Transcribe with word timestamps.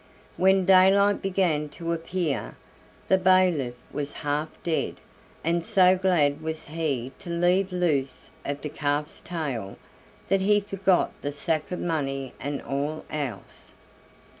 When 0.35 0.65
daylight 0.65 1.21
began 1.21 1.69
to 1.77 1.93
appear, 1.93 2.57
the 3.05 3.19
bailiff 3.19 3.75
was 3.91 4.13
half 4.13 4.49
dead; 4.63 4.95
and 5.43 5.63
so 5.63 5.95
glad 5.95 6.41
was 6.41 6.65
he 6.65 7.11
to 7.19 7.29
leave 7.29 7.71
loose 7.71 8.31
of 8.43 8.61
the 8.61 8.69
calf's 8.69 9.21
tail, 9.21 9.77
that 10.27 10.41
he 10.41 10.59
forgot 10.59 11.11
the 11.21 11.31
sack 11.31 11.71
of 11.71 11.79
money 11.81 12.33
and 12.39 12.63
all 12.63 13.05
else. 13.11 13.75